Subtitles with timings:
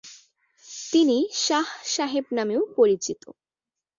[0.93, 3.21] তিনি শাহ সাহেব নামেও পরিচিত।